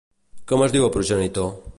Com 0.51 0.63
es 0.67 0.73
diu 0.75 0.85
el 0.87 0.93
progenitor? 0.97 1.53